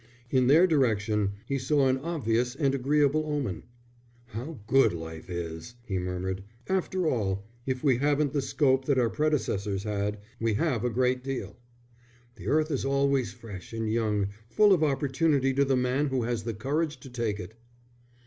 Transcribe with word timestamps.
In 0.31 0.47
their 0.47 0.65
direction 0.65 1.33
he 1.45 1.59
saw 1.59 1.87
an 1.87 1.99
obvious 1.99 2.55
and 2.55 2.73
agreeable 2.73 3.23
omen. 3.27 3.61
"How 4.29 4.57
good 4.65 4.93
life 4.93 5.29
is!" 5.29 5.75
he 5.85 5.99
murmured. 5.99 6.43
"After 6.67 7.05
all, 7.07 7.45
if 7.67 7.83
we 7.83 7.97
haven't 7.97 8.33
the 8.33 8.41
scope 8.41 8.85
that 8.85 8.97
our 8.97 9.11
predecessors 9.11 9.83
had, 9.83 10.17
we 10.39 10.55
have 10.55 10.83
a 10.83 10.89
great 10.89 11.23
deal. 11.23 11.55
The 12.37 12.47
earth 12.47 12.71
is 12.71 12.83
always 12.83 13.31
fresh 13.31 13.73
and 13.73 13.87
young, 13.87 14.29
full 14.49 14.73
of 14.73 14.83
opportunity 14.83 15.53
to 15.53 15.63
the 15.65 15.77
man 15.77 16.07
who 16.07 16.23
has 16.23 16.41
the 16.45 16.55
courage 16.55 16.99
to 17.01 17.09
take 17.11 17.39
it." 17.39 17.53